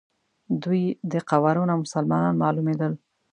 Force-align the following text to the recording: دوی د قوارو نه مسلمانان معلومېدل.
دوی 0.63 0.83
د 1.11 1.13
قوارو 1.29 1.63
نه 1.69 1.75
مسلمانان 1.83 2.35
معلومېدل. 2.43 2.93